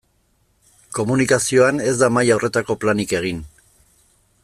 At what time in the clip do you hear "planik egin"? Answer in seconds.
2.85-3.45